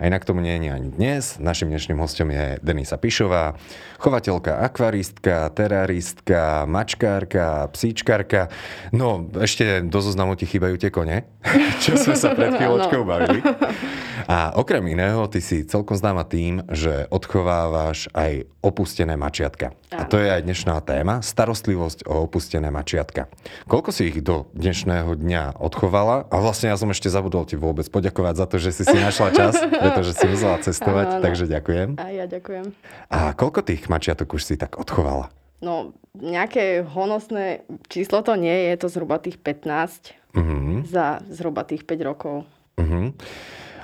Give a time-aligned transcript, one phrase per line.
[0.00, 1.36] A inak tomu nie je ani dnes.
[1.36, 3.60] Našim dnešným hostom je Denisa Pišová,
[4.00, 8.48] chovateľka, akvaristka, teraristka, mačkárka, psíčkárka.
[8.96, 11.28] No, ešte do zoznamu ti chýbajú tie kone,
[11.84, 13.44] čo sme sa pred chvíľočkou bavili.
[14.30, 19.74] A okrem iného, ty si celkom známa tým, že odchovávaš aj opustené mačiatka.
[19.90, 23.26] A to je aj dnešná téma, starostlivosť o opustené mačiatka.
[23.66, 26.30] Koľko si ich do dnešného dňa odchovala?
[26.30, 29.28] A vlastne ja som ešte zabudol ti vôbec poďakovať za to, že si si našla
[29.34, 29.58] čas,
[29.90, 31.22] pretože si musela cestovať, Áno.
[31.22, 31.88] takže ďakujem.
[31.98, 32.70] A ja ďakujem.
[33.10, 35.34] A koľko tých mačiatok už si tak odchovala?
[35.60, 40.88] No, nejaké honosné číslo to nie je, je to zhruba tých 15 uh-huh.
[40.88, 42.48] za zhruba tých 5 rokov.
[42.80, 43.12] Uh-huh.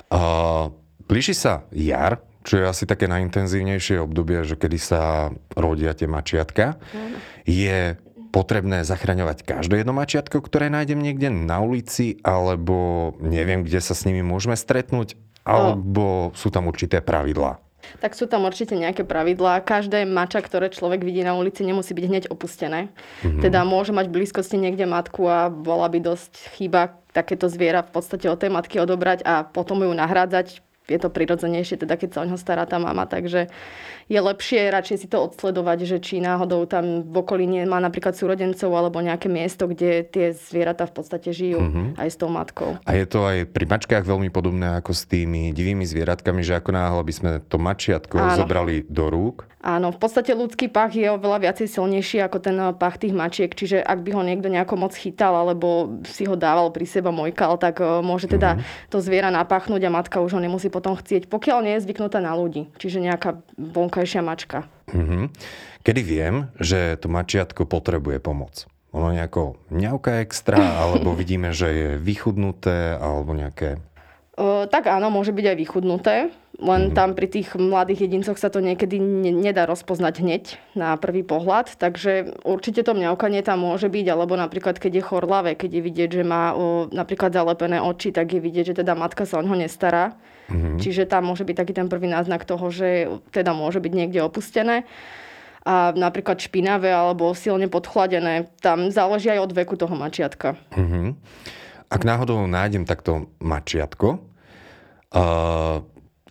[0.08, 0.72] Uh,
[1.04, 6.80] blíži sa jar, čo je asi také najintenzívnejšie obdobie, že kedy sa rodia tie mačiatka.
[6.80, 7.20] Uh-huh.
[7.44, 8.00] Je
[8.36, 14.04] potrebné zachraňovať každé jedno mačiatko, ktoré nájdem niekde na ulici, alebo neviem, kde sa s
[14.04, 15.16] nimi môžeme stretnúť,
[15.46, 17.62] alebo sú tam určité pravidlá?
[18.02, 19.62] Tak sú tam určite nejaké pravidlá.
[19.62, 22.90] Každé mača, ktoré človek vidí na ulici, nemusí byť hneď opustené.
[23.22, 23.42] Mm-hmm.
[23.46, 27.94] Teda môže mať v blízkosti niekde matku a bola by dosť chyba takéto zviera v
[27.94, 32.22] podstate od tej matky odobrať a potom ju nahrádzať je to prirodzenejšie, teda keď sa
[32.22, 33.50] o ňo stará tá mama, takže
[34.06, 38.70] je lepšie radšej si to odsledovať, že či náhodou tam v okolí má napríklad súrodencov
[38.70, 41.86] alebo nejaké miesto, kde tie zvieratá v podstate žijú mm-hmm.
[41.98, 42.78] aj s tou matkou.
[42.86, 46.70] A je to aj pri mačkách veľmi podobné ako s tými divými zvieratkami, že ako
[46.70, 48.38] náhle by sme to mačiatko Áno.
[48.38, 53.02] zobrali do rúk, Áno, v podstate ľudský pach je oveľa viacej silnejší ako ten pach
[53.02, 56.86] tých mačiek, čiže ak by ho niekto nejako moc chytal alebo si ho dával pri
[56.86, 58.94] seba mojkal, tak eh, môže teda mm-hmm.
[58.94, 62.38] to zviera napáchnuť a matka už ho nemusí potom chcieť, pokiaľ nie je zvyknutá na
[62.38, 63.42] ľudí, čiže nejaká
[63.96, 64.68] vonkajšia mačka.
[64.92, 65.24] Mm-hmm.
[65.80, 68.68] Kedy viem, že to mačiatko potrebuje pomoc?
[68.92, 73.80] Ono nejako mňauka extra, alebo vidíme, že je vychudnuté, alebo nejaké
[74.68, 76.28] tak áno, môže byť aj vychudnuté,
[76.60, 76.92] len mm-hmm.
[76.92, 81.72] tam pri tých mladých jedincoch sa to niekedy ne- nedá rozpoznať hneď na prvý pohľad,
[81.80, 86.10] takže určite to mňaukanie tam môže byť, alebo napríklad keď je chorlavé, keď je vidieť,
[86.20, 89.56] že má o, napríklad zalepené oči, tak je vidieť, že teda matka sa o ňo
[89.56, 90.12] nestará.
[90.46, 90.78] Mm-hmm.
[90.78, 94.86] Čiže tam môže byť taký ten prvý náznak toho, že teda môže byť niekde opustené
[95.66, 98.46] a napríklad špinavé alebo silne podchladené.
[98.62, 100.54] Tam záleží aj od veku toho mačiatka.
[100.78, 101.06] Mm-hmm.
[101.90, 104.22] Ak náhodou nájdem takto mačiatko,
[105.10, 105.82] uh,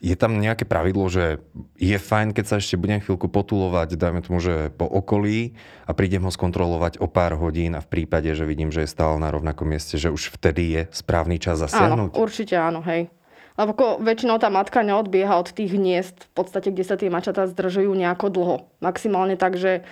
[0.05, 1.43] je tam nejaké pravidlo, že
[1.79, 6.23] je fajn, keď sa ešte budem chvíľku potulovať, dajme tomu, že po okolí a prídem
[6.27, 9.65] ho skontrolovať o pár hodín a v prípade, že vidím, že je stále na rovnakom
[9.65, 12.11] mieste, že už vtedy je správny čas zasiahnuť?
[12.11, 13.09] Áno, určite áno, hej.
[13.55, 17.95] Lebo väčšinou tá matka neodbieha od tých hniezd, v podstate, kde sa tie mačatá zdržujú
[17.95, 18.57] nejako dlho.
[18.83, 19.87] Maximálne tak, že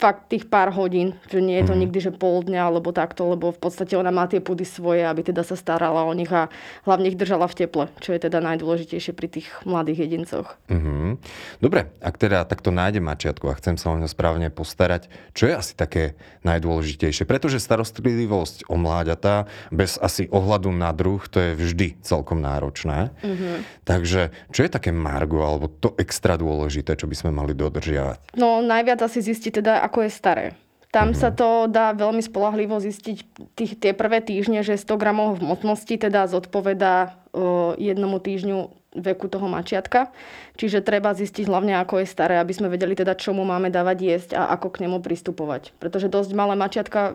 [0.00, 1.80] fakt tých pár hodín, že nie je to mm.
[1.84, 5.20] nikdy, že pol dňa alebo takto, lebo v podstate ona má tie pudy svoje, aby
[5.20, 6.48] teda sa starala o nich a
[6.88, 10.56] hlavne ich držala v teple, čo je teda najdôležitejšie pri tých mladých jedincoch.
[10.72, 11.20] Mm-hmm.
[11.60, 15.54] Dobre, ak teda takto nájdem mačiatku a chcem sa o ňo správne postarať, čo je
[15.54, 16.16] asi také
[16.48, 17.28] najdôležitejšie?
[17.28, 23.12] Pretože starostlivosť o mláďatá bez asi ohľadu na druh, to je vždy celkom náročné.
[23.20, 23.84] Mm-hmm.
[23.84, 28.40] Takže čo je také margo alebo to extra dôležité, čo by sme mali dodržiavať?
[28.40, 30.46] No najviac asi zistiť teda, ako je staré.
[30.90, 33.18] Tam sa to dá veľmi spolahlivo zistiť
[33.54, 39.46] tých, tie prvé týždne, že 100 gramov hmotnosti teda zodpoveda o, jednomu týždňu veku toho
[39.46, 40.10] mačiatka.
[40.58, 43.98] Čiže treba zistiť hlavne, ako je staré, aby sme vedeli teda, čo mu máme dávať
[44.02, 45.78] jesť a ako k nemu pristupovať.
[45.78, 47.14] Pretože dosť malé mačiatka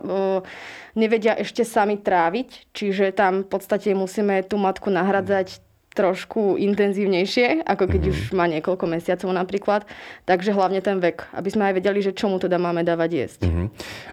[0.96, 5.60] nevedia ešte sami tráviť, čiže tam v podstate musíme tú matku nahradzať
[5.96, 8.28] trošku intenzívnejšie, ako keď mm-hmm.
[8.28, 9.88] už má niekoľko mesiacov napríklad.
[10.28, 13.40] Takže hlavne ten vek, aby sme aj vedeli, že čomu teda máme dávať jesť.
[13.48, 13.66] Mm-hmm.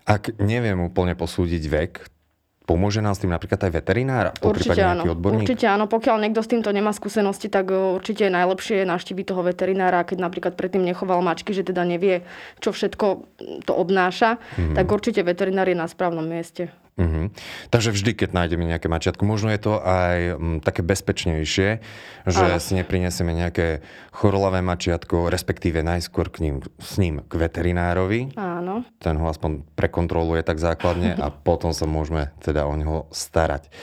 [0.07, 1.93] Ak neviem úplne posúdiť vek,
[2.63, 4.25] Pomôže nám s tým napríklad aj veterinár?
[4.39, 5.03] Určite áno.
[5.03, 5.43] Odborník?
[5.43, 5.91] Určite áno.
[5.91, 10.55] Pokiaľ niekto s týmto nemá skúsenosti, tak určite je najlepšie navštíviť toho veterinára, keď napríklad
[10.55, 12.23] predtým nechoval mačky, že teda nevie,
[12.63, 13.08] čo všetko
[13.67, 14.79] to obnáša, mm-hmm.
[14.79, 16.72] tak určite veterinár je na správnom mieste.
[16.93, 17.34] Uh-huh.
[17.73, 21.81] Takže vždy, keď nájdeme nejaké mačiatko, možno je to aj m, mm, také bezpečnejšie,
[22.29, 22.61] že Áno.
[22.61, 23.81] si neprinesieme nejaké
[24.13, 28.37] chorolavé mačiatko, respektíve najskôr k ním, s ním k veterinárovi.
[28.37, 28.85] Áno.
[29.01, 33.73] Ten ho aspoň prekontroluje tak základne a potom sa môžeme teda o neho starať.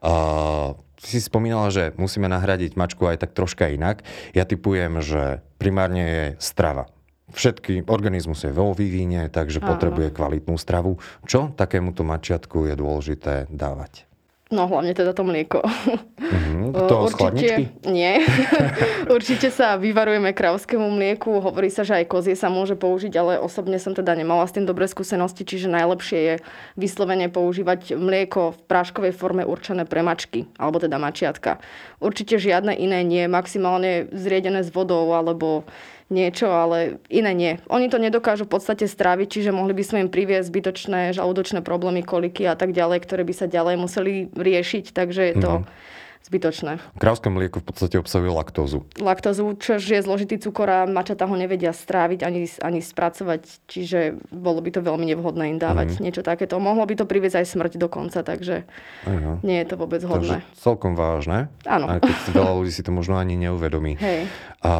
[0.00, 4.00] Uh, si spomínala, že musíme nahradiť mačku aj tak troška inak.
[4.32, 6.88] Ja typujem, že primárne je strava
[7.32, 9.74] všetky, organizmus je vo vývine, takže Áno.
[9.74, 10.98] potrebuje kvalitnú stravu.
[11.26, 14.06] Čo takémuto mačiatku je dôležité dávať?
[14.46, 15.62] No hlavne teda to mlieko.
[16.16, 16.74] Mm-hmm.
[16.90, 18.18] To Určite, nie.
[19.14, 21.38] Určite sa vyvarujeme kravskému mlieku.
[21.38, 24.66] Hovorí sa, že aj kozie sa môže použiť, ale osobne som teda nemala s tým
[24.66, 26.34] dobré skúsenosti, čiže najlepšie je
[26.74, 31.62] vyslovene používať mlieko v práškovej forme určené pre mačky, alebo teda mačiatka.
[32.02, 35.62] Určite žiadne iné nie, maximálne zriedené s vodou alebo
[36.06, 37.52] niečo, ale iné nie.
[37.66, 42.06] Oni to nedokážu v podstate stráviť, čiže mohli by sme im priviesť zbytočné žalúdočné problémy,
[42.06, 45.94] koliky a tak ďalej, ktoré by sa ďalej museli riešiť, takže je to mm
[46.26, 46.82] zbytočné.
[46.98, 48.82] Krávské mlieko v podstate obsahuje laktózu.
[48.98, 54.58] Laktózu, čo je zložitý cukor a mačata ho nevedia stráviť ani, ani spracovať, čiže bolo
[54.58, 56.02] by to veľmi nevhodné im dávať mm.
[56.02, 56.58] niečo takéto.
[56.58, 58.66] Mohlo by to priviesť aj smrť dokonca, takže
[59.06, 59.38] Aha.
[59.46, 60.42] nie je to vôbec hodné.
[60.42, 61.46] Takže celkom vážne.
[61.62, 61.86] Áno.
[61.86, 63.94] Aj keď veľa ľudí si to možno ani neuvedomí.
[64.02, 64.26] Hej.
[64.66, 64.72] A,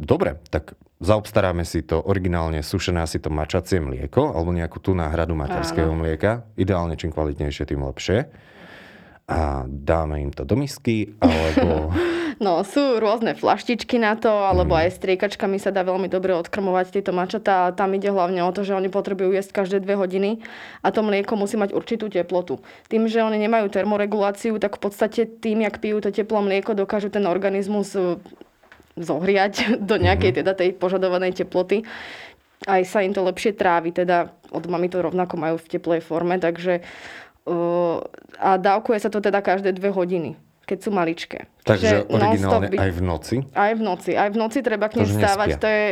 [0.00, 0.72] dobre, tak
[1.04, 6.00] zaobstaráme si to originálne sušené asi to mačacie mlieko alebo nejakú tú náhradu materského Áno.
[6.00, 6.48] mlieka.
[6.56, 8.48] Ideálne čím kvalitnejšie, tým lepšie
[9.30, 11.94] a dáme im to do misky, alebo...
[12.40, 14.80] No, sú rôzne flaštičky na to, alebo mm.
[14.80, 17.68] aj striekačkami sa dá veľmi dobre odkrmovať tieto mačatá.
[17.76, 20.40] Tam ide hlavne o to, že oni potrebujú jesť každé dve hodiny
[20.80, 22.64] a to mlieko musí mať určitú teplotu.
[22.88, 27.12] Tým, že oni nemajú termoreguláciu, tak v podstate tým, jak pijú to teplé mlieko, dokážu
[27.12, 28.16] ten organizmus e,
[28.96, 30.36] zohriať do nejakej mm.
[30.40, 31.84] teda tej požadovanej teploty
[32.68, 36.36] aj sa im to lepšie trávi, teda od mami to rovnako majú v teplej forme,
[36.36, 36.84] takže
[38.40, 40.36] a dávkuje sa to teda každé dve hodiny
[40.70, 41.50] keď sú maličké.
[41.66, 42.76] Takže Čiže originálne by...
[42.78, 43.36] aj v noci?
[43.58, 44.10] Aj v noci.
[44.14, 45.58] Aj v noci treba k nim stávať.
[45.58, 45.86] To je...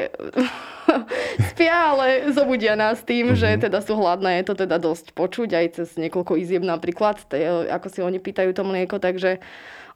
[1.50, 3.43] spia, ale zobudia nás tým, mm-hmm.
[3.43, 3.61] že mhm.
[3.67, 4.39] teda sú hladné.
[4.39, 7.19] Je to teda dosť počuť aj cez niekoľko izieb napríklad,
[7.75, 9.03] ako si oni pýtajú to mlieko.
[9.03, 9.43] Takže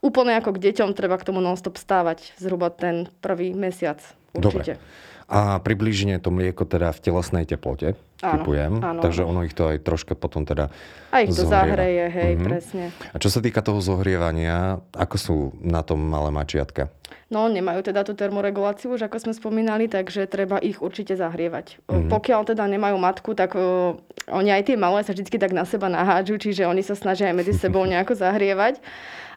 [0.03, 4.03] úplne ako k deťom treba k tomu non-stop stávať zhruba ten prvý mesiac.
[4.35, 4.77] Určite.
[4.77, 5.11] Dobre.
[5.33, 9.01] A približne to mlieko teda v telesnej teplote áno, typujem, áno.
[9.01, 10.69] takže ono ich to aj troška potom teda
[11.09, 11.73] A ich to zohrieva.
[11.73, 12.47] zahreje, hej, mm-hmm.
[12.47, 12.85] presne.
[13.11, 16.93] A čo sa týka toho zohrievania, ako sú na tom malé mačiatka?
[17.33, 21.81] No, nemajú teda tú termoreguláciu, už ako sme spomínali, takže treba ich určite zahrievať.
[21.89, 22.13] Mm-hmm.
[22.13, 23.97] Pokiaľ teda nemajú matku, tak o,
[24.29, 27.41] oni aj tie malé sa vždy tak na seba nahádžu, čiže oni sa snažia aj
[27.41, 28.85] medzi sebou nejako zahrievať.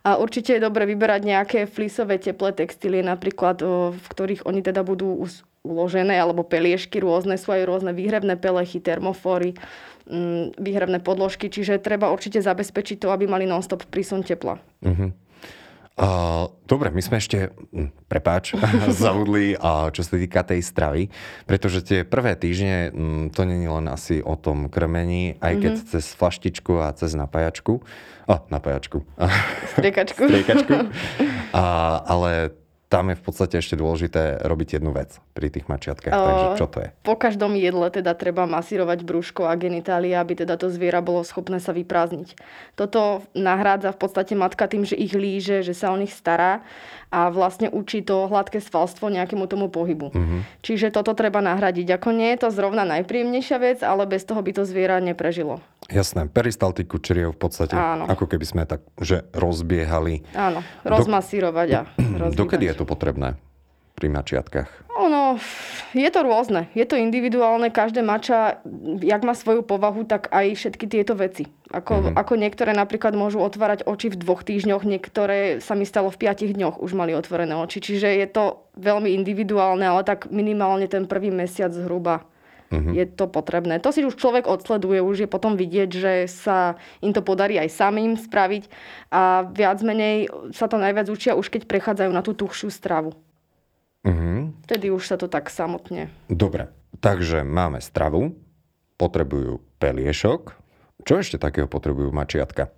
[0.05, 3.57] A určite je dobre vyberať nejaké flisové teplé textílie, napríklad,
[3.89, 5.25] v ktorých oni teda budú
[5.65, 9.57] uložené, alebo peliešky rôzne, sú aj rôzne výhrebné pelechy, termofóry,
[10.05, 14.61] mm, výhrebné podložky, čiže treba určite zabezpečiť to, aby mali non-stop prísun tepla.
[14.85, 15.09] Uh-huh.
[15.95, 18.51] Uh, dobre, my sme ešte, hm, prepáč,
[19.00, 21.07] zavudli, uh, čo sa týka tej stravy,
[21.47, 25.92] pretože tie prvé týždne, um, to není len asi o tom krmení, aj keď mm-hmm.
[25.95, 27.80] cez flaštičku a cez napájačku,
[28.27, 29.07] oh, napájačku.
[29.71, 30.24] Striekačku.
[30.31, 30.75] Striekačku.
[31.56, 32.51] Uh, ale
[32.85, 36.13] tam je v podstate ešte dôležité robiť jednu vec pri tých mačiatkách.
[36.13, 36.89] O, Takže čo to je?
[37.01, 41.57] Po každom jedle teda treba masírovať brúško a genitália, aby teda to zviera bolo schopné
[41.57, 42.37] sa vyprázdniť.
[42.77, 46.61] Toto nahrádza v podstate matka tým, že ich líže, že sa o nich stará
[47.13, 50.11] a vlastne učí to hladké svalstvo nejakému tomu pohybu.
[50.11, 50.41] Mm-hmm.
[50.61, 51.97] Čiže toto treba nahradiť.
[51.97, 55.61] Ako nie je to zrovna najpríjemnejšia vec, ale bez toho by to zviera neprežilo.
[55.85, 58.09] Jasné, peristaltiku čriev v podstate, Áno.
[58.09, 60.25] ako keby sme tak, že rozbiehali.
[60.33, 62.37] Áno, rozmasírovať a rozbíhať.
[62.41, 63.37] Dokedy je to potrebné
[63.95, 64.69] pri mačiatkách?
[64.99, 65.39] Ono,
[65.95, 66.68] je to rôzne.
[66.75, 67.71] Je to individuálne.
[67.71, 68.59] Každé mača,
[69.00, 71.47] jak má svoju povahu, tak aj všetky tieto veci.
[71.71, 72.15] Ako, mm-hmm.
[72.19, 76.53] ako niektoré napríklad môžu otvárať oči v dvoch týždňoch, niektoré sa mi stalo v piatich
[76.53, 77.79] dňoch už mali otvorené oči.
[77.81, 78.43] Čiže je to
[78.77, 82.27] veľmi individuálne, ale tak minimálne ten prvý mesiac zhruba
[82.72, 82.93] uh-huh.
[82.93, 83.77] je to potrebné.
[83.81, 87.69] To si už človek odsleduje, už je potom vidieť, že sa im to podarí aj
[87.72, 88.69] samým spraviť
[89.13, 93.13] a viac menej sa to najviac učia už keď prechádzajú na tú tuhšiu stravu.
[94.05, 94.53] Uh-huh.
[94.69, 96.13] Vtedy už sa to tak samotne.
[96.29, 96.69] Dobre,
[97.01, 98.38] takže máme stravu,
[99.01, 100.53] potrebujú peliešok.
[101.03, 102.69] Čo ešte takého potrebujú mačiatka?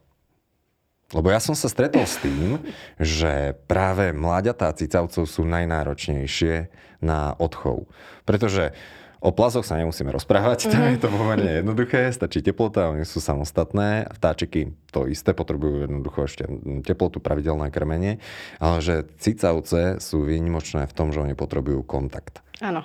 [1.15, 2.60] Lebo ja som sa stretol s tým,
[3.00, 6.67] že práve mláďatá cicavcov sú najnáročnejšie
[7.00, 7.88] na odchov.
[8.27, 8.75] Pretože
[9.17, 14.13] O plazoch sa nemusíme rozprávať, tam je to pomerne jednoduché, stačí teplota, oni sú samostatné.
[14.13, 16.43] Vtáčiky to isté, potrebujú jednoducho ešte
[16.86, 18.21] teplotu, pravidelné krmenie,
[18.62, 22.45] ale že cicavce sú výnimočné v tom, že oni potrebujú kontakt.
[22.58, 22.82] Áno.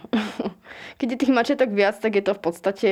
[1.01, 2.91] Keď je tých mačetok viac, tak je to v podstate,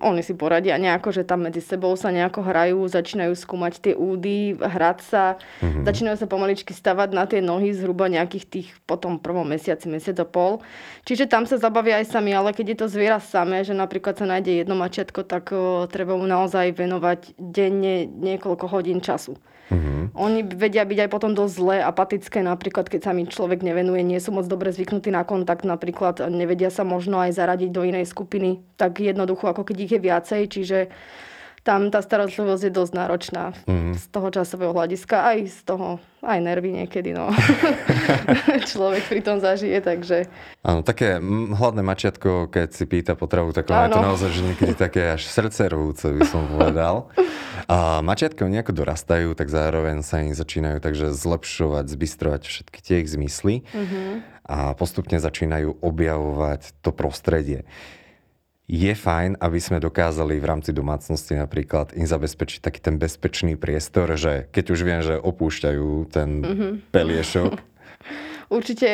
[0.00, 4.56] oni si poradia nejako, že tam medzi sebou sa nejako hrajú, začínajú skúmať tie údy,
[4.56, 5.24] hrať sa,
[5.60, 5.84] mm-hmm.
[5.84, 10.26] začínajú sa pomaličky stavať na tie nohy zhruba nejakých tých potom prvom mesiaci, mesiac a
[10.26, 10.64] pol.
[11.04, 14.24] Čiže tam sa zabavia aj sami, ale keď je to zviera samé, že napríklad sa
[14.24, 19.36] nájde jedno mačiatko, tak o, treba mu naozaj venovať denne niekoľko hodín času.
[19.68, 20.16] Mm-hmm.
[20.16, 24.16] Oni vedia byť aj potom dosť zlé, apatické, napríklad keď sa mi človek nevenuje, nie
[24.16, 28.64] sú moc dobre zvyknutí na kontakt, napríklad nevedia sa možno aj zaradiť do inej skupiny,
[28.80, 30.78] tak jednoducho ako keď ich je viacej, čiže
[31.68, 34.00] tam tá starostlivosť je dosť náročná mm.
[34.00, 37.28] z toho časového hľadiska, aj z toho, aj nervy niekedy, no.
[38.72, 40.32] Človek pri tom zažije, takže...
[40.64, 41.20] Áno, také
[41.52, 45.68] hladné mačiatko, keď si pýta potravu, tak je to naozaj, že niekedy také až srdce
[45.68, 47.12] rúce, by som povedal.
[47.68, 53.12] A mačiatko nejako dorastajú, tak zároveň sa im začínajú takže zlepšovať, zbystrovať všetky tie ich
[53.12, 54.08] zmysly mm-hmm.
[54.48, 57.68] a postupne začínajú objavovať to prostredie
[58.68, 64.12] je fajn, aby sme dokázali v rámci domácnosti napríklad im zabezpečiť taký ten bezpečný priestor,
[64.20, 66.72] že keď už viem, že opúšťajú ten mm-hmm.
[66.92, 67.52] peliešok.
[68.48, 68.88] Určite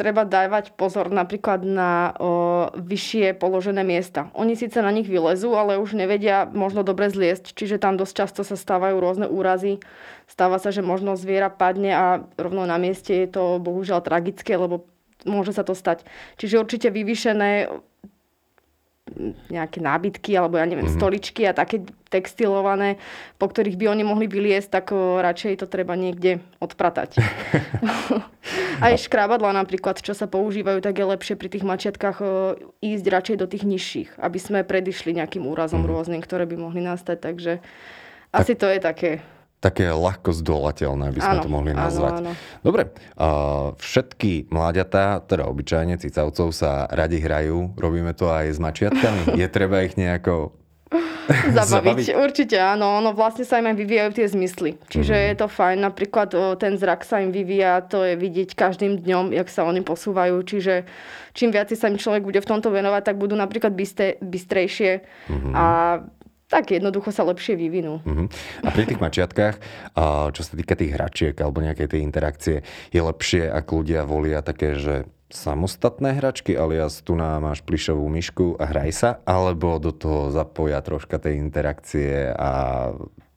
[0.00, 4.32] treba dávať pozor napríklad na o, vyššie položené miesta.
[4.32, 8.40] Oni síce na nich vylezú, ale už nevedia možno dobre zliesť, čiže tam dosť často
[8.48, 9.84] sa stávajú rôzne úrazy.
[10.24, 12.04] Stáva sa, že možno zviera padne a
[12.40, 14.88] rovno na mieste je to bohužiaľ tragické, lebo
[15.28, 16.08] môže sa to stať.
[16.40, 17.68] Čiže určite vyvýšené
[19.48, 21.00] nejaké nábytky alebo ja neviem, mm-hmm.
[21.00, 22.96] stoličky a také textilované,
[23.36, 27.20] po ktorých by oni mohli vyliesť, tak o, radšej to treba niekde odpratať.
[28.84, 32.28] Aj škrábadla napríklad, čo sa používajú, tak je lepšie pri tých mačiatkách o,
[32.80, 35.92] ísť radšej do tých nižších, aby sme predišli nejakým úrazom mm-hmm.
[35.92, 37.16] rôznym, ktoré by mohli nastať.
[37.20, 37.52] Takže
[38.32, 38.60] asi tak...
[38.60, 39.10] to je také
[39.58, 42.14] také ľahko zdolateľné, by sme áno, to mohli nazvať.
[42.22, 42.62] Áno, áno.
[42.62, 42.82] Dobre,
[43.18, 49.34] uh, všetky mláďatá, teda obyčajne cicavcov sa radi hrajú, robíme to aj s mačiatkami.
[49.34, 50.54] Je treba ich nejako
[51.52, 51.68] Zabaviť.
[51.68, 52.06] Zabaviť.
[52.16, 54.70] Určite áno, ono vlastne sa im aj vyvíjajú tie zmysly.
[54.88, 55.24] Čiže mm.
[55.28, 59.36] je to fajn, napríklad o, ten zrak sa im vyvíja, to je vidieť každým dňom,
[59.36, 60.40] jak sa oni posúvajú.
[60.40, 60.88] Čiže
[61.36, 65.52] čím viac sa im človek bude v tomto venovať, tak budú napríklad bystre, bystrejšie mm.
[65.52, 65.64] a
[66.48, 68.00] tak jednoducho sa lepšie vyvinú.
[68.02, 68.26] Uh-huh.
[68.64, 69.56] A pri tých mačiatkách,
[70.32, 72.56] čo sa týka tých hračiek alebo nejakej tej interakcie,
[72.88, 78.56] je lepšie, ak ľudia volia také, že samostatné hračky, alias tu nám máš plišovú myšku
[78.56, 82.50] a hraj sa, alebo do toho zapoja troška tej interakcie a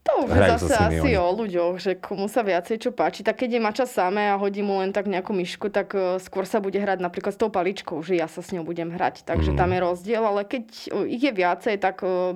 [0.02, 1.22] to už je zase asi oni.
[1.22, 3.22] o ľuďoch, že komu sa viacej čo páči.
[3.22, 6.50] Tak keď je mača samé a hodí mu len tak nejakú myšku, tak uh, skôr
[6.50, 9.22] sa bude hrať napríklad s tou paličkou, že ja sa s ňou budem hrať.
[9.30, 9.58] Takže mm.
[9.62, 12.34] tam je rozdiel, ale keď uh, ich je viacej, tak uh,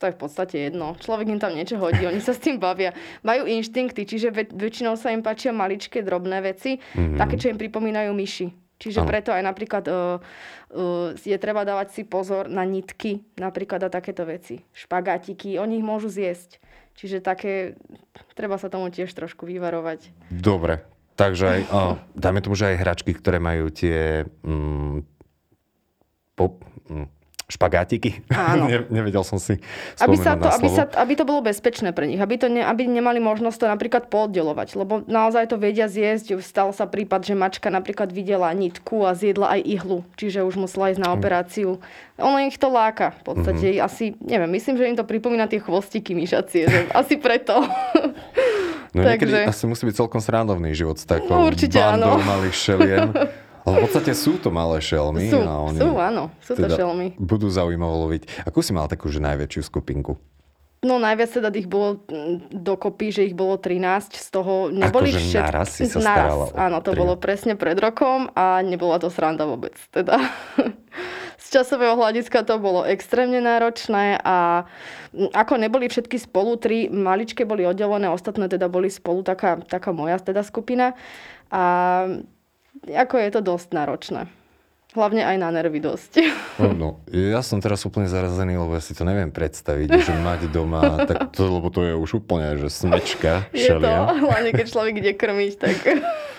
[0.00, 0.96] to je v podstate jedno.
[0.96, 2.96] Človek im tam niečo hodí, oni sa s tým bavia.
[3.20, 7.20] Majú inštinkty, čiže väč- väčšinou sa im páčia maličké, drobné veci, mm-hmm.
[7.20, 8.48] také, čo im pripomínajú myši.
[8.80, 9.08] Čiže ano.
[9.12, 10.16] preto aj napríklad uh,
[10.72, 14.64] uh, je treba dávať si pozor na nitky, napríklad a takéto veci.
[14.72, 16.56] Špagátiky, oni ich môžu zjesť.
[16.96, 17.76] Čiže také,
[18.32, 20.16] treba sa tomu tiež trošku vyvarovať.
[20.32, 20.80] Dobre,
[21.20, 25.04] takže aj, oh, dáme tomu, že aj hračky, ktoré majú tie mm,
[26.40, 27.19] pop, mm,
[27.50, 28.22] špagátiky.
[28.30, 28.66] Áno.
[28.70, 29.58] ne, nevedel som si
[29.98, 32.86] aby sa, to, aby, sa, aby to bolo bezpečné pre nich, aby, to ne, aby
[32.86, 36.38] nemali možnosť to napríklad pooddelovať, lebo naozaj to vedia zjesť.
[36.40, 40.94] Stal sa prípad, že mačka napríklad videla nitku a zjedla aj ihlu, čiže už musela
[40.94, 41.82] ísť na operáciu.
[42.20, 43.66] Ono ich to láka v podstate.
[43.76, 43.86] Mm-hmm.
[43.86, 47.60] Asi, neviem, myslím, že im to pripomína tie chvostiky myšacie, že asi preto.
[48.90, 49.10] No Takže...
[49.10, 52.26] niekedy asi musí byť celkom srandovný život s takou no, určite bandou áno.
[52.26, 53.08] malých šeliem.
[53.66, 55.28] Ale v podstate sú to malé šelmy.
[55.28, 57.16] Sú, a oni sú áno, sú to teda šelmy.
[57.20, 58.46] Budú zaujímavo loviť.
[58.48, 60.16] Akú si mal takú, že najväčšiu skupinku?
[60.80, 62.00] No najviac teda ich bolo
[62.48, 65.42] dokopy, že ich bolo 13, z toho neboli akože všet...
[65.44, 67.00] naraz si sa naraz, Áno, to 13.
[67.04, 69.76] bolo presne pred rokom a nebola to sranda vôbec.
[69.92, 70.16] Teda
[71.44, 74.64] z časového hľadiska to bolo extrémne náročné a
[75.36, 80.16] ako neboli všetky spolu, tri maličké boli oddelené, ostatné teda boli spolu, taká, taká moja
[80.16, 80.96] teda skupina.
[81.52, 81.62] A
[82.88, 84.22] ako je to dosť náročné.
[84.90, 86.18] Hlavne aj na nervy dosť.
[86.58, 91.06] No, ja som teraz úplne zarazený, lebo ja si to neviem predstaviť, že mať doma,
[91.06, 93.46] tak to, lebo to je už úplne, že smečka.
[93.54, 93.86] Je to,
[94.26, 95.76] hlavne keď človek ide krmiť, tak...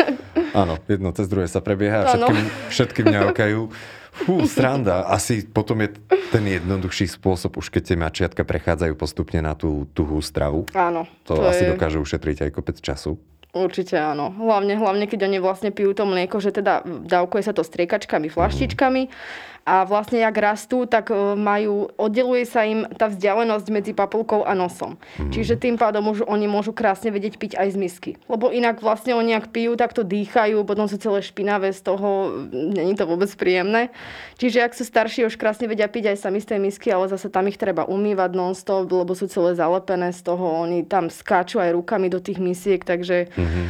[0.51, 2.35] Áno, jedno cez druhé sa prebieha a všetky,
[2.75, 3.71] všetky mňa okajú.
[4.11, 5.07] Fú, sranda.
[5.07, 5.95] Asi potom je
[6.35, 10.67] ten jednoduchší spôsob, už keď tie mačiatka prechádzajú postupne na tú tuhú stravu.
[10.75, 11.07] Áno.
[11.23, 11.71] To, to asi je...
[11.71, 13.15] dokáže ušetriť aj kopec času.
[13.51, 14.31] Určite áno.
[14.31, 19.01] Hlavne, hlavne keď oni vlastne pijú to mlieko, že teda dávkuje sa to striekačkami, flaštičkami.
[19.11, 24.41] Mm a vlastne jak rastú, tak e, majú, oddeluje sa im tá vzdialenosť medzi papulkou
[24.41, 24.97] a nosom.
[25.21, 25.29] Mm.
[25.29, 28.11] Čiže tým pádom už oni môžu krásne vedieť piť aj z misky.
[28.25, 32.41] Lebo inak vlastne oni ak pijú, tak to dýchajú, potom sú celé špinavé z toho,
[32.49, 33.93] není to vôbec príjemné.
[34.41, 37.29] Čiže ak sú starší, už krásne vedia piť aj sami z tej misky, ale zase
[37.29, 41.77] tam ich treba umývať non-stop, lebo sú celé zalepené z toho, oni tam skáču aj
[41.77, 43.65] rukami do tých misiek, takže mm-hmm.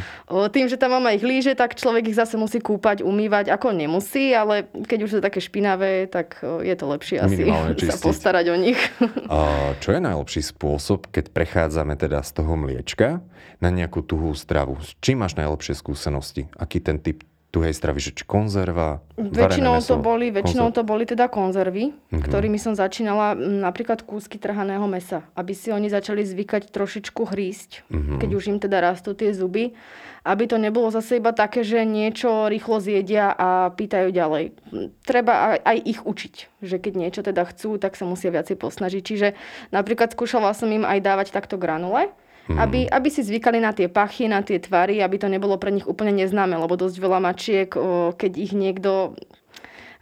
[0.56, 4.32] tým, že tam mama ich líže, tak človek ich zase musí kúpať, umývať, ako nemusí,
[4.32, 7.42] ale keď už sú také špinavé, zdravé, tak je to lepšie asi
[7.90, 8.78] sa postarať o nich.
[9.26, 13.20] A čo je najlepší spôsob, keď prechádzame teda z toho mliečka
[13.58, 14.78] na nejakú tuhú stravu?
[14.78, 16.46] S čím máš najlepšie skúsenosti?
[16.54, 21.04] Aký ten typ tuhej stravy, že či konzerva, Väčšinou to, boli, väčšinou konzerv- to boli
[21.04, 22.24] teda konzervy, mm-hmm.
[22.24, 27.86] ktorými som začínala m, napríklad kúsky trhaného mesa, aby si oni začali zvykať trošičku hrísť,
[27.92, 28.18] mm-hmm.
[28.24, 29.76] keď už im teda rastú tie zuby,
[30.24, 34.56] aby to nebolo zase iba také, že niečo rýchlo zjedia a pýtajú ďalej.
[35.04, 39.02] Treba aj, aj ich učiť, že keď niečo teda chcú, tak sa musia viacej posnažiť.
[39.02, 39.28] Čiže
[39.74, 42.14] napríklad skúšala som im aj dávať takto granule,
[42.50, 42.58] Mm.
[42.58, 45.86] Aby, aby si zvykali na tie pachy, na tie tvary, aby to nebolo pre nich
[45.86, 47.70] úplne neznáme, lebo dosť veľa mačiek,
[48.18, 49.14] keď ich niekto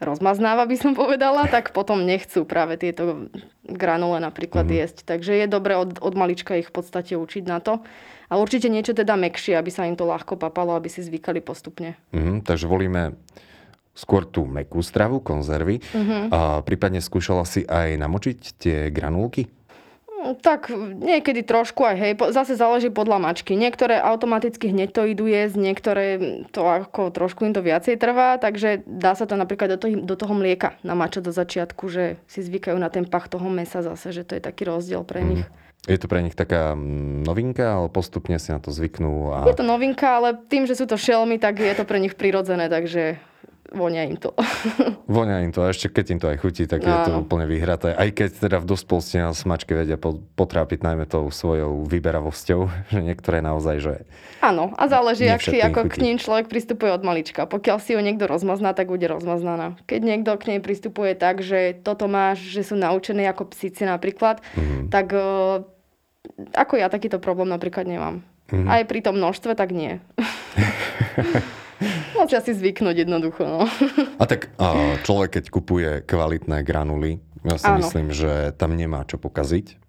[0.00, 3.28] rozmaznáva, by som povedala, tak potom nechcú práve tieto
[3.68, 4.72] granule napríklad mm.
[4.72, 4.98] jesť.
[5.04, 7.84] Takže je dobre od, od malička ich v podstate učiť na to.
[8.32, 12.00] A určite niečo teda mekšie, aby sa im to ľahko papalo, aby si zvykali postupne.
[12.16, 13.20] Mm, takže volíme
[13.92, 15.84] skôr tú mekú stravu, konzervy.
[15.92, 16.22] Mm-hmm.
[16.32, 19.52] A prípadne skúšala si aj namočiť tie granulky?
[20.20, 20.68] Tak
[21.00, 23.56] niekedy trošku aj hej, zase záleží podľa mačky.
[23.56, 26.06] Niektoré automaticky hneď to idú jesť, niektoré
[26.52, 30.14] to ako trošku im to viacej trvá, takže dá sa to napríklad do toho, do
[30.16, 34.28] toho mlieka namačať do začiatku, že si zvykajú na ten pach toho mesa zase, že
[34.28, 35.44] to je taký rozdiel pre nich.
[35.48, 35.68] Mm.
[35.88, 39.32] Je to pre nich taká mm, novinka, ale postupne si na to zvyknú.
[39.32, 39.48] A...
[39.48, 42.68] Je to novinka, ale tým, že sú to šelmy, tak je to pre nich prirodzené,
[42.68, 43.16] takže
[43.70, 44.34] vonia im to.
[45.06, 47.94] vonia im to a ešte keď im to aj chutí, tak je to úplne vyhraté.
[47.94, 49.96] Aj keď teda v dospolstve nás smačky vedia
[50.34, 52.60] potrápiť najmä tou svojou vyberavosťou,
[52.92, 53.94] že niektoré naozaj, že...
[54.42, 57.46] Áno, a záleží, ak si ako k ním človek pristupuje od malička.
[57.46, 59.78] Pokiaľ si ju niekto rozmazná, tak bude rozmaznaná.
[59.86, 64.42] Keď niekto k nej pristupuje tak, že toto máš, že sú naučení ako psíci napríklad,
[64.56, 64.88] mm-hmm.
[64.88, 65.62] tak uh,
[66.56, 68.24] ako ja takýto problém napríklad nemám.
[68.50, 68.66] Mm-hmm.
[68.66, 70.02] Aj pri tom množstve, tak nie.
[72.16, 73.42] Musia si zvyknúť jednoducho.
[73.44, 73.64] No.
[74.20, 74.52] A tak
[75.04, 77.80] človek, keď kupuje kvalitné granuly, ja si Áno.
[77.80, 79.80] myslím, že tam nemá čo pokaziť.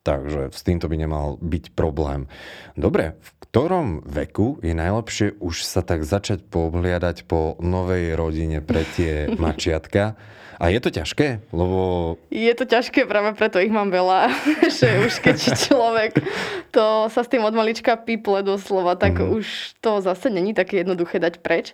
[0.00, 2.24] Takže s týmto by nemal byť problém.
[2.72, 8.88] Dobre, v ktorom veku je najlepšie už sa tak začať pohliadať po novej rodine pre
[8.96, 10.16] tie mačiatka?
[10.60, 11.40] A je to ťažké?
[11.56, 12.20] Lebo...
[12.28, 14.28] Je to ťažké, práve preto ich mám veľa.
[14.78, 16.20] že už keď človek
[16.68, 19.40] to sa s tým od malička píple doslova, tak mm-hmm.
[19.40, 19.46] už
[19.80, 21.72] to zase není také jednoduché dať preč.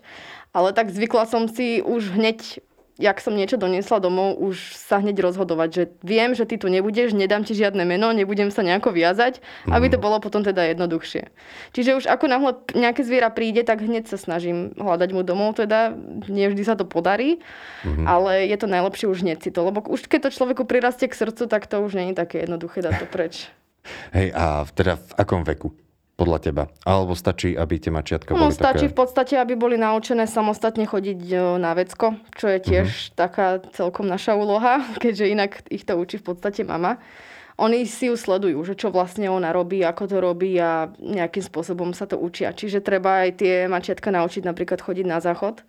[0.54, 2.62] Ale tak zvykla som si už hneď
[2.96, 7.12] jak som niečo doniesla domov, už sa hneď rozhodovať, že viem, že ty tu nebudeš,
[7.12, 10.04] nedám ti žiadne meno, nebudem sa nejako viazať, aby to mhm.
[10.04, 11.28] bolo potom teda jednoduchšie.
[11.76, 15.92] Čiže už ako náhle nejaké zviera príde, tak hneď sa snažím hľadať mu domov, teda
[16.26, 17.44] nevždy sa to podarí,
[17.84, 18.08] mm.
[18.08, 21.18] ale je to najlepšie už hneď si to, lebo už keď to človeku prirastie k
[21.18, 23.34] srdcu, tak to už nie je také jednoduché dať to preč.
[24.10, 25.85] Hej, a teda v akom veku?
[26.16, 26.64] Podľa teba?
[26.82, 28.92] Alebo stačí, aby tie mačiatka no, boli stačí také...
[28.92, 33.14] v podstate, aby boli naučené samostatne chodiť e, na vecko, čo je tiež uh-huh.
[33.14, 36.96] taká celkom naša úloha, keďže inak ich to učí v podstate mama.
[37.56, 41.96] Oni si ju sledujú, že čo vlastne ona robí, ako to robí a nejakým spôsobom
[41.96, 42.52] sa to učia.
[42.52, 45.64] Čiže treba aj tie mačiatka naučiť napríklad chodiť na záchod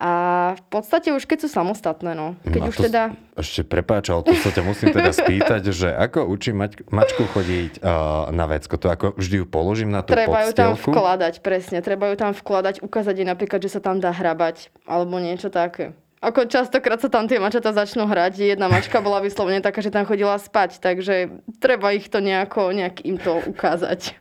[0.00, 0.12] a
[0.56, 2.32] v podstate už keď sú samostatné, no.
[2.48, 3.12] Keď no už teda...
[3.36, 8.32] Ešte prepáčal, to sa ťa musím teda spýtať, že ako učím mač, mačku chodiť uh,
[8.32, 8.80] na vecko?
[8.80, 11.84] To ako vždy ju položím na tú Treba ju tam vkladať, presne.
[11.84, 15.92] Treba ju tam vkladať, ukázať jej napríklad, že sa tam dá hrabať, alebo niečo také.
[16.20, 18.44] Ako častokrát sa tam tie mačata začnú hrať.
[18.44, 23.00] Jedna mačka bola vyslovene taká, že tam chodila spať, takže treba ich to nejako, nejak
[23.08, 24.12] im to ukázať.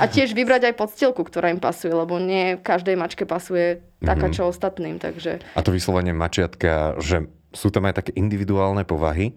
[0.00, 4.34] A tiež vybrať aj podstielku, ktorá im pasuje, lebo nie každej mačke pasuje taká, mhm.
[4.34, 4.96] čo ostatným.
[4.96, 5.44] Takže...
[5.52, 9.36] A to vyslovene mačiatka, že sú tam aj také individuálne povahy,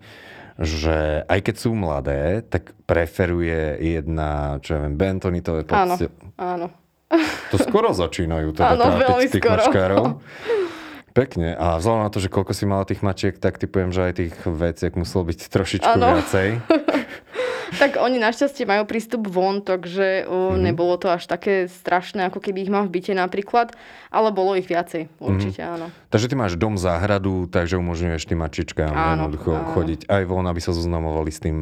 [0.55, 6.31] že aj keď sú mladé, tak preferuje jedna, čo ja viem, bentonitové podstielky.
[6.39, 7.19] Áno, áno.
[7.51, 9.59] To skoro začínajú teda áno, veľmi tých skoro.
[9.59, 10.03] mačkárov.
[11.15, 11.55] Pekne.
[11.55, 14.35] A vzhľadom na to, že koľko si mala tých mačiek, tak typujem, že aj tých
[14.43, 16.19] veciek muselo byť trošičku ano.
[16.19, 16.47] viacej.
[17.81, 20.59] tak oni našťastie majú prístup von, takže mm-hmm.
[20.59, 23.73] nebolo to až také strašné, ako keby ich mal v byte napríklad,
[24.11, 25.75] ale bolo ich viacej, určite mm-hmm.
[25.79, 25.87] áno.
[26.11, 29.71] Takže ty máš dom záhradu, takže umožňuješ tým mačičkám áno, jednoducho áno.
[29.71, 31.57] chodiť aj von, aby sa zoznamovali s tým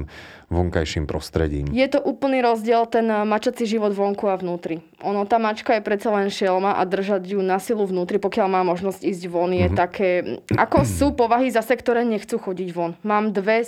[0.54, 1.70] vonkajším prostredím.
[1.74, 4.86] Je to úplný rozdiel ten mačací život vonku a vnútri.
[5.04, 8.62] Ono, tá mačka je predsa len šelma a držať ju na silu vnútri, pokiaľ má
[8.64, 9.76] možnosť ísť von, je mm-hmm.
[9.76, 10.40] také...
[10.56, 12.96] Ako sú povahy zase, ktoré nechcú chodiť von.
[13.04, 13.68] Mám dve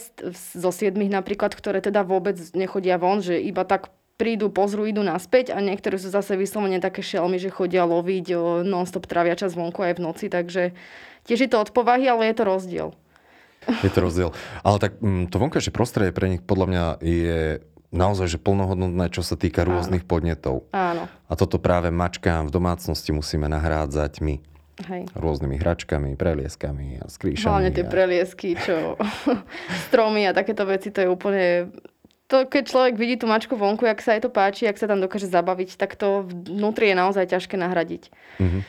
[0.55, 5.51] zo siedmých napríklad, ktoré teda vôbec nechodia von, že iba tak prídu, pozrú, idú naspäť
[5.51, 8.31] a niektoré sú zase vyslovene také šelmy, že chodia loviť,
[8.63, 10.71] non-stop trávia čas vonku aj v noci, takže
[11.27, 12.87] tiež je to od povahy, ale je to rozdiel.
[13.83, 14.29] Je to rozdiel.
[14.63, 17.39] Ale tak mm, to vonkajšie prostredie pre nich podľa mňa je
[17.95, 20.09] naozaj že plnohodnotné, čo sa týka rôznych Áno.
[20.11, 20.55] podnetov.
[20.75, 21.07] Áno.
[21.07, 24.35] A toto práve mačkám v domácnosti musíme nahrádzať my.
[24.75, 25.07] Hej.
[25.15, 27.47] Rôznymi hračkami, prelieskami a skrýšami.
[27.47, 27.89] Hlavne tie a...
[27.89, 28.99] preliesky, čo
[29.87, 31.71] stromy a takéto veci, to je úplne
[32.27, 34.99] to, keď človek vidí tú mačku vonku, jak sa jej to páči, jak sa tam
[34.99, 38.11] dokáže zabaviť, tak to vnútri je naozaj ťažké nahradiť.
[38.41, 38.61] Mm-hmm.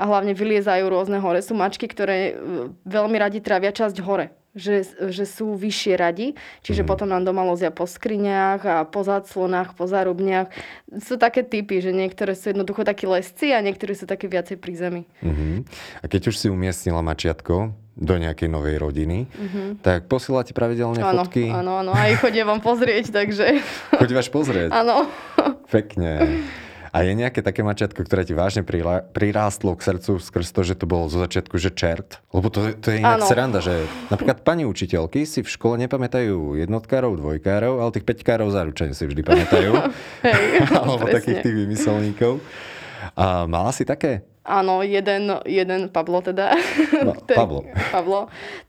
[0.00, 1.38] a hlavne vyliezajú rôzne hore.
[1.46, 6.84] Sú mačky, ktoré e, veľmi radi trávia časť hore že, že sú vyššie radi, čiže
[6.84, 6.88] mm.
[6.88, 10.52] potom nám doma lozia po skriniach a po záclonách, po zárubniach.
[11.00, 14.72] Sú také typy, že niektoré sú jednoducho takí lesci a niektorí sú také viacej pri
[14.76, 15.02] zemi.
[15.24, 15.54] Mm-hmm.
[16.00, 19.68] A keď už si umiestnila mačiatko do nejakej novej rodiny, mm-hmm.
[19.84, 21.48] tak posielate pravidelne áno, fotky?
[21.48, 23.60] Áno, áno, aj chodím vám pozrieť, takže...
[23.96, 24.68] Chodívaš pozrieť?
[24.80, 25.08] Áno.
[25.68, 26.44] Pekne.
[26.92, 28.60] A je nejaké také mačiatko, ktoré ti vážne
[29.16, 32.20] prirástlo k srdcu skrz to, že to bolo zo začiatku, že čert?
[32.36, 33.28] Lebo to, to je inak ano.
[33.32, 38.92] sranda, že napríklad pani učiteľky si v škole nepamätajú jednotkárov, dvojkárov, ale tých peťkárov zaručene
[38.92, 39.72] si vždy pamätajú.
[40.28, 40.44] Hej,
[40.84, 41.16] Alebo presne.
[41.16, 42.32] takých tých vymyselníkov.
[43.16, 44.28] A mala si také?
[44.42, 46.58] Áno, jeden, jeden Pablo teda.
[47.06, 47.60] No, ten, Pablo.
[47.94, 48.20] Pablo.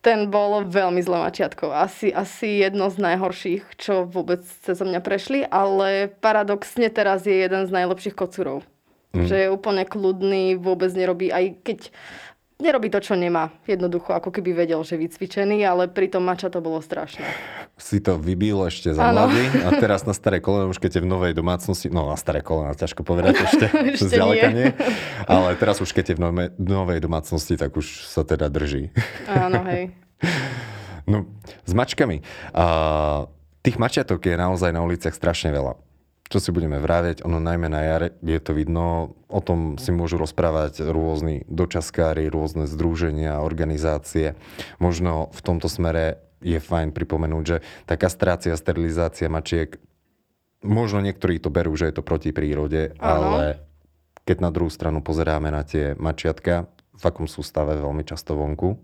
[0.06, 1.74] Ten bol veľmi zlé mačiatko.
[1.74, 7.66] Asi, asi jedno z najhorších, čo vôbec cez mňa prešli, ale paradoxne teraz je jeden
[7.66, 8.62] z najlepších kocúrov.
[9.18, 9.26] Mm.
[9.26, 11.80] Že je úplne kľudný, vôbec nerobí, aj keď
[12.64, 13.52] nerobí to, čo nemá.
[13.68, 17.28] Jednoducho, ako keby vedel, že vycvičený, ale pritom mača to bolo strašné.
[17.76, 21.10] Si to vybil ešte za mladý a teraz na staré koleno, už keď je v
[21.12, 23.66] novej domácnosti, no na staré koleno, ťažko povedať ešte,
[24.00, 24.48] ešte nie.
[24.56, 24.70] nie.
[25.28, 28.90] Ale teraz už keď je v novej, novej domácnosti, tak už sa teda drží.
[29.28, 29.92] Áno, hej.
[31.04, 31.28] No,
[31.68, 32.24] s mačkami.
[32.56, 33.28] A,
[33.60, 35.76] tých mačiatok je naozaj na uliciach strašne veľa
[36.32, 40.18] čo si budeme vraviať, ono najmä na jare je to vidno, o tom si môžu
[40.18, 44.34] rozprávať rôzni dočaskári, rôzne združenia, organizácie.
[44.80, 47.58] Možno v tomto smere je fajn pripomenúť, že
[47.88, 49.80] tá kastrácia, sterilizácia mačiek,
[50.64, 53.08] možno niektorí to berú, že je to proti prírode, Aha.
[53.08, 53.44] ale
[54.24, 58.80] keď na druhú stranu pozeráme na tie mačiatka, v akom sú stave veľmi často vonku,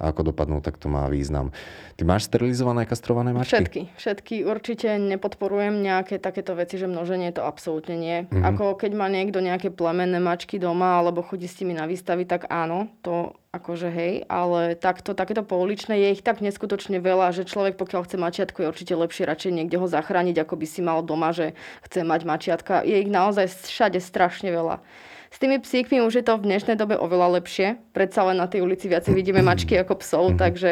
[0.00, 1.52] a ako dopadnú, tak to má význam.
[2.00, 3.60] Ty máš sterilizované, kastrované mačky?
[3.60, 3.80] Všetky.
[4.00, 4.34] Všetky.
[4.48, 8.24] Určite nepodporujem nejaké takéto veci, že množenie to absolútne nie.
[8.24, 8.40] Mm-hmm.
[8.40, 12.48] Ako keď má niekto nejaké plemenné mačky doma alebo chodí s nimi na výstavy, tak
[12.48, 17.74] áno, to akože hej, ale takto, takéto pouličné je ich tak neskutočne veľa, že človek
[17.76, 21.34] pokiaľ chce mačiatko je určite lepšie radšej niekde ho zachrániť, ako by si mal doma,
[21.34, 22.86] že chce mať mačiatka.
[22.86, 24.78] Je ich naozaj všade strašne veľa.
[25.30, 27.78] S tými psíkmi už je to v dnešnej dobe oveľa lepšie.
[27.94, 30.42] Predsa len na tej ulici viacej vidíme mačky ako psov, mm-hmm.
[30.42, 30.70] takže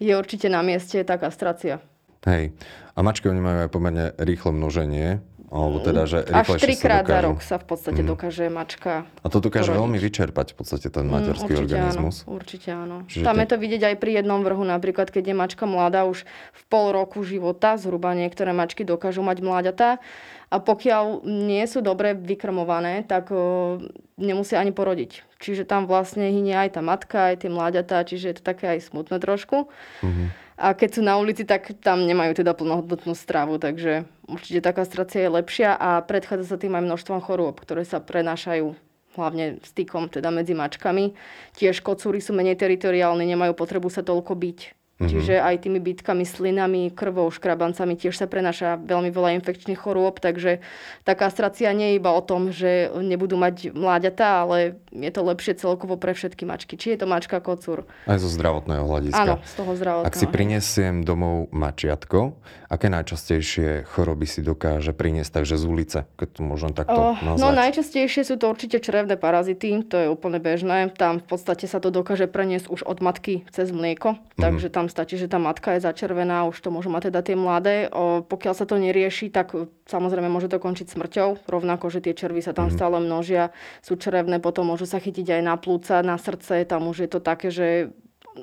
[0.00, 1.84] je určite na mieste tá kastrácia.
[2.24, 2.56] Hej.
[2.96, 5.20] A mačky oni majú aj pomerne rýchle množenie.
[5.46, 8.08] Alebo teda, že Až trikrát za rok sa v podstate mm.
[8.10, 9.78] dokáže mačka A to dokáže porodiť.
[9.78, 12.16] veľmi vyčerpať v podstate ten materský mm, určite organizmus.
[12.26, 12.96] Áno, určite áno.
[13.06, 13.40] Čiže Tam te...
[13.46, 16.90] je to vidieť aj pri jednom vrhu, napríklad keď je mačka mladá už v pol
[16.90, 20.02] roku života, zhruba niektoré mačky dokážu mať mláďatá
[20.46, 23.78] a pokiaľ nie sú dobre vykrmované, tak o,
[24.14, 25.26] nemusia ani porodiť.
[25.42, 28.86] Čiže tam vlastne hynie aj tá matka, aj tie mláďatá, čiže je to také aj
[28.86, 29.66] smutné trošku.
[30.02, 30.45] Mm-hmm.
[30.56, 35.28] A keď sú na ulici, tak tam nemajú teda plnohodnotnú stravu, takže určite tá kastrácia
[35.28, 38.72] je lepšia a predchádza sa tým aj množstvom chorôb, ktoré sa prenášajú
[39.20, 41.12] hlavne stykom teda medzi mačkami.
[41.60, 44.58] Tiež kocúry sú menej teritoriálne, nemajú potrebu sa toľko byť
[44.96, 45.12] Mm-hmm.
[45.12, 50.64] Čiže aj tými bytkami, slinami, krvou, škrabancami tiež sa prenáša veľmi veľa infekčných chorôb, takže
[51.04, 55.60] tá kastrácia nie je iba o tom, že nebudú mať mláďatá, ale je to lepšie
[55.60, 56.80] celkovo pre všetky mačky.
[56.80, 57.84] Či je to mačka, kocúr.
[58.08, 59.20] Aj zo zdravotného hľadiska.
[59.20, 60.08] Áno, z toho zdravotného.
[60.08, 62.40] Ak si prinesiem domov mačiatko,
[62.72, 67.44] aké najčastejšie choroby si dokáže priniesť, takže z ulice, keď to môžem takto oh, nazvať?
[67.44, 70.88] No najčastejšie sú to určite črevné parazity, to je úplne bežné.
[70.96, 74.40] Tam v podstate sa to dokáže preniesť už od matky cez mlieko, mm-hmm.
[74.40, 77.76] takže tam stačí, že tá matka je začervená, už to môžu mať teda tie mladé.
[77.90, 79.52] O, pokiaľ sa to nerieši, tak
[79.86, 82.74] samozrejme môže to končiť smrťou, rovnako, že tie červy sa tam mm.
[82.74, 87.06] stále množia, sú črevné, potom môžu sa chytiť aj na plúca, na srdce, tam už
[87.06, 87.90] je to také, že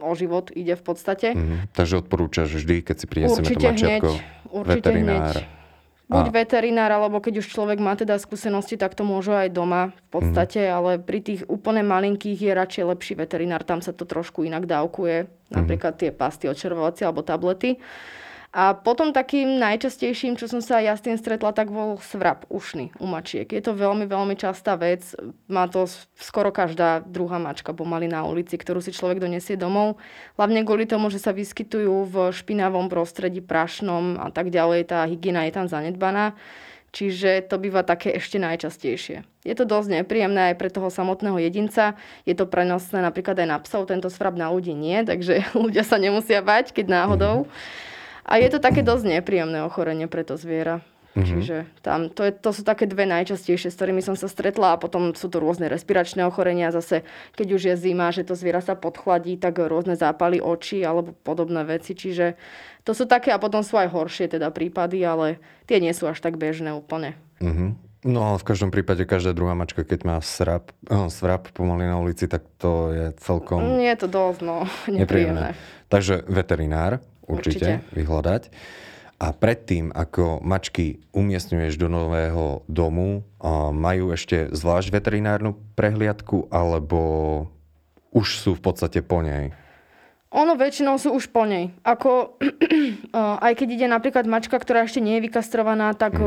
[0.02, 1.38] o život ide v podstate.
[1.38, 1.70] Mm.
[1.74, 4.12] Takže odporúčaš vždy, keď si prinesieme to mačiatko,
[4.50, 5.36] určite veterinár.
[5.38, 5.63] Hneď
[6.12, 6.34] Buď a...
[6.36, 10.68] veterinár, alebo keď už človek má teda skúsenosti, tak to môže aj doma v podstate,
[10.68, 10.72] mm.
[10.76, 15.32] ale pri tých úplne malinkých je radšej lepší veterinár, tam sa to trošku inak dávkuje,
[15.56, 17.80] napríklad tie pasty očervovacie alebo tablety.
[18.54, 22.94] A potom takým najčastejším, čo som sa ja s tým stretla, tak bol svrap ušný
[23.02, 23.50] u mačiek.
[23.50, 25.02] Je to veľmi, veľmi častá vec.
[25.50, 25.90] Má to
[26.22, 29.98] skoro každá druhá mačka pomaly na ulici, ktorú si človek donesie domov.
[30.38, 34.86] Hlavne kvôli tomu, že sa vyskytujú v špinavom prostredí, prašnom a tak ďalej.
[34.86, 36.38] Tá hygiena je tam zanedbaná.
[36.94, 39.26] Čiže to býva také ešte najčastejšie.
[39.50, 41.98] Je to dosť nepríjemné aj pre toho samotného jedinca.
[42.22, 45.98] Je to prenosné napríklad aj na psov, tento svrap na ľudí nie, takže ľudia sa
[45.98, 47.50] nemusia bať, keď náhodou.
[47.50, 47.92] Mm.
[48.24, 50.84] A je to také dosť nepríjemné ochorenie pre to zviera.
[51.14, 51.30] Mm-hmm.
[51.30, 54.82] Čiže tam, to, je, to sú také dve najčastejšie, s ktorými som sa stretla a
[54.82, 56.74] potom sú to rôzne respiračné ochorenia.
[56.74, 57.06] Zase,
[57.38, 61.62] keď už je zima, že to zviera sa podchladí, tak rôzne zápaly očí alebo podobné
[61.70, 61.94] veci.
[61.94, 62.34] Čiže
[62.82, 65.38] to sú také a potom sú aj horšie teda prípady, ale
[65.70, 67.14] tie nie sú až tak bežné úplne.
[67.46, 67.94] Mm-hmm.
[68.04, 72.28] No, v každom prípade každá druhá mačka, keď má srap, oh, svrap pomaly na ulici,
[72.28, 73.80] tak to je celkom...
[73.80, 75.54] Nie je to dosť, no, nepríjemné.
[75.94, 78.44] Takže veterinár určite, určite vyhľadať.
[79.24, 83.24] A predtým, ako mačky umiestňuješ do nového domu,
[83.72, 87.00] majú ešte zvlášť veterinárnu prehliadku, alebo
[88.12, 89.56] už sú v podstate po nej?
[90.34, 91.72] Ono väčšinou sú už po nej.
[91.86, 92.42] Ako,
[93.48, 96.26] aj keď ide napríklad mačka, ktorá ešte nie je vykastrovaná, tak mm.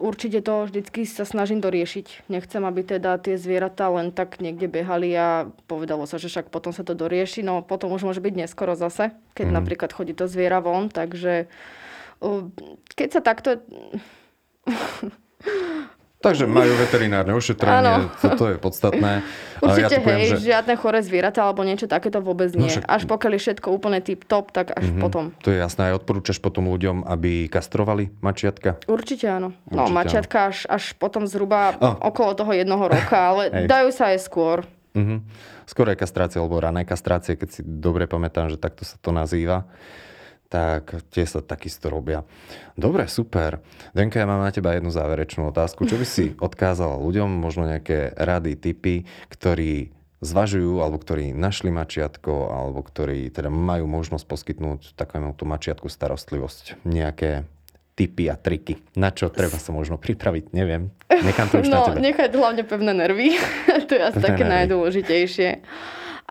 [0.00, 2.28] Určite to vždycky sa snažím doriešiť.
[2.32, 6.72] Nechcem, aby teda tie zvieratá len tak niekde behali a povedalo sa, že však potom
[6.72, 7.44] sa to dorieši.
[7.44, 9.54] No potom už môže byť neskoro zase, keď mm.
[9.54, 10.88] napríklad chodí to zviera von.
[10.88, 11.46] Takže
[12.94, 13.60] keď sa takto
[16.22, 19.26] Takže majú veterinárne ošetrenie, toto je podstatné.
[19.62, 20.36] Určite, ja poviem, hej, že...
[20.54, 22.70] žiadne chore zvieratá alebo niečo takéto vôbec no nie.
[22.70, 22.84] No, však...
[22.86, 25.02] Až pokiaľ je všetko úplne tip top, tak až mm-hmm.
[25.02, 25.24] potom.
[25.42, 25.90] To je jasné.
[25.90, 28.78] Aj odporúčaš potom ľuďom, aby kastrovali mačiatka?
[28.86, 29.54] Určite áno.
[29.70, 30.50] No, Určite no, mačiatka áno.
[30.50, 31.98] Až, až potom zhruba oh.
[32.10, 34.66] okolo toho jednoho roka, ale dajú sa aj skôr.
[34.94, 35.18] Mm-hmm.
[35.66, 39.66] Skôr aj kastrácie, alebo rané kastrácie, keď si dobre pamätám, že takto sa to nazýva
[40.52, 42.28] tak tie sa takisto robia.
[42.76, 43.64] Dobre, super.
[43.96, 45.88] Denka, ja mám na teba jednu záverečnú otázku.
[45.88, 52.52] Čo by si odkázala ľuďom, možno nejaké rady, typy, ktorí zvažujú, alebo ktorí našli mačiatko,
[52.52, 56.84] alebo ktorí teda majú možnosť poskytnúť takému tú mačiatku starostlivosť.
[56.84, 57.48] Nejaké
[57.96, 58.76] typy a triky.
[58.92, 60.92] Na čo treba sa možno pripraviť, neviem.
[61.08, 62.04] Nechám to už no, na tebe.
[62.04, 63.40] nechať hlavne pevné nervy.
[63.88, 64.56] to je asi pevné také nervy.
[64.60, 65.48] najdôležitejšie.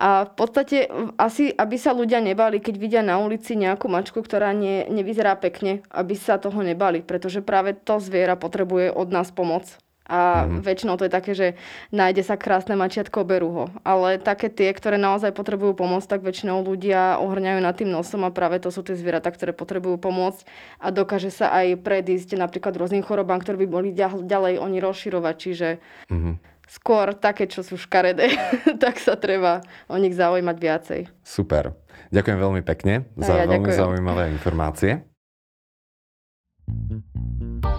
[0.00, 0.88] A v podstate
[1.20, 5.84] asi, aby sa ľudia nebali, keď vidia na ulici nejakú mačku, ktorá nie, nevyzerá pekne,
[5.92, 9.68] aby sa toho nebali, pretože práve to zviera potrebuje od nás pomoc.
[10.12, 10.60] A mm-hmm.
[10.66, 11.48] väčšinou to je také, že
[11.94, 13.64] nájde sa krásne mačiatko, berú ho.
[13.86, 18.34] Ale také tie, ktoré naozaj potrebujú pomoc, tak väčšinou ľudia ohrňajú nad tým nosom a
[18.34, 20.42] práve to sú tie zvieratá, ktoré potrebujú pomôcť
[20.82, 25.34] a dokáže sa aj predísť napríklad rôznym chorobám, ktoré by boli ďalej oni rozširovať.
[25.38, 25.68] Čiže
[26.10, 28.32] mm-hmm skôr také, čo sú škaredé,
[28.82, 29.60] tak sa treba
[29.92, 31.00] o nich zaujímať viacej.
[31.20, 31.76] Super.
[32.08, 33.80] Ďakujem veľmi pekne za ja veľmi ďakujem.
[33.80, 35.04] zaujímavé informácie.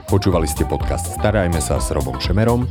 [0.06, 2.70] Počúvali ste podcast Starajme sa s Robom Šemerom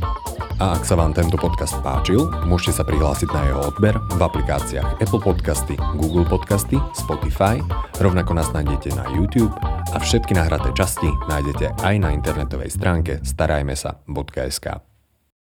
[0.63, 5.03] a ak sa vám tento podcast páčil, môžete sa prihlásiť na jeho odber v aplikáciách
[5.03, 7.59] Apple Podcasty, Google Podcasty, Spotify,
[7.99, 9.51] rovnako nás nájdete na YouTube
[9.91, 14.92] a všetky nahraté časti nájdete aj na internetovej stránke starajmesa.sk.